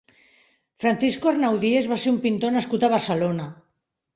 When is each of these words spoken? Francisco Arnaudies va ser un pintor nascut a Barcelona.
Francisco 0.83 1.29
Arnaudies 1.33 1.91
va 1.91 1.99
ser 2.05 2.09
un 2.15 2.19
pintor 2.27 2.57
nascut 2.57 2.87
a 2.87 2.91
Barcelona. 2.95 3.47